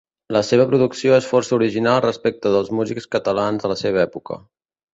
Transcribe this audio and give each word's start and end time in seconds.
La 0.35 0.39
seva 0.45 0.63
producció 0.71 1.13
és 1.17 1.27
força 1.33 1.53
original 1.59 2.01
respecte 2.07 2.55
dels 2.57 2.73
músics 2.81 3.09
catalans 3.17 3.67
de 3.67 3.73
la 3.77 3.79
seva 3.85 4.05
època. 4.09 4.43